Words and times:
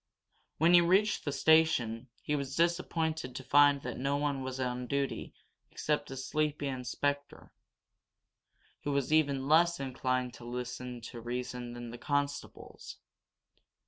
When 0.57 0.73
he 0.73 0.81
reached 0.81 1.25
the 1.25 1.31
station 1.31 2.07
he 2.23 2.35
was 2.35 2.55
disappointed 2.55 3.35
to 3.35 3.43
find 3.43 3.83
that 3.83 3.99
no 3.99 4.17
one 4.17 4.41
was 4.41 4.59
on 4.59 4.87
duty 4.87 5.31
except 5.69 6.09
a 6.09 6.17
sleepy 6.17 6.65
inspector, 6.65 7.53
who 8.83 8.93
was 8.93 9.13
even 9.13 9.47
less 9.47 9.79
inclined 9.79 10.33
to 10.33 10.43
listen 10.43 11.01
to 11.01 11.21
reason 11.21 11.73
than 11.73 11.91
the 11.91 11.99
constables. 11.99 12.97